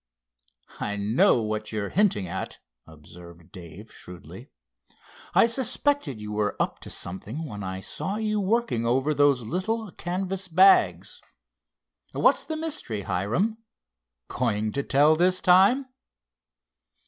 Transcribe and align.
"I 0.79 0.95
know 0.95 1.43
what 1.43 1.71
you're 1.71 1.89
hinting 1.89 2.27
at," 2.27 2.57
observed 2.87 3.51
Dave 3.51 3.91
shrewdly. 3.91 4.49
"I 5.35 5.45
suspected 5.45 6.19
you 6.19 6.31
were 6.31 6.59
up 6.59 6.79
to 6.79 6.89
something 6.89 7.45
when 7.45 7.61
I 7.63 7.81
saw 7.81 8.15
you 8.15 8.39
working 8.39 8.83
over 8.83 9.13
those 9.13 9.43
little 9.43 9.91
canvas 9.91 10.47
bags. 10.47 11.21
What's 12.13 12.45
the 12.45 12.57
mystery, 12.57 13.01
Hiram? 13.03 13.59
Going 14.27 14.71
to 14.71 14.81
tell, 14.81 15.15
this 15.15 15.39
time?" 15.39 15.85